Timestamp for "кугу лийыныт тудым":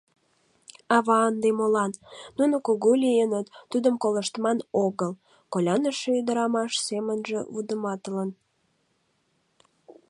2.65-3.95